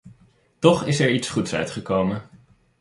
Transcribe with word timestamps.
Toch 0.59 0.85
is 0.87 0.99
er 0.99 1.09
iets 1.11 1.29
goeds 1.29 1.53
uitgekomen. 1.53 2.21